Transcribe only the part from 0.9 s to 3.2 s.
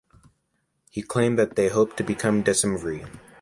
claimed that they hoped to become decemviri.